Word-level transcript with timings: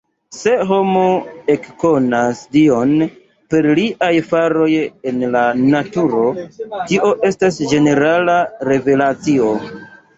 Se 0.35 0.51
homo 0.69 1.03
ekkonas 1.55 2.41
Dion 2.57 2.95
per 3.53 3.69
liaj 3.81 4.11
faroj 4.33 4.71
en 5.13 5.23
la 5.37 5.47
naturo, 5.77 6.27
tio 6.81 7.17
estas 7.33 7.65
"ĝenerala" 7.73 8.43
revelacio. 8.73 9.57